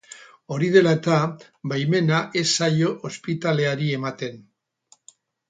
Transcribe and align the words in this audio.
Hori 0.53 0.69
dela 0.75 0.93
eta, 0.99 1.17
baimena 1.73 2.23
ez 2.41 2.45
zaio 2.61 2.91
ospitaleari 3.11 3.93
ematen. 4.01 4.43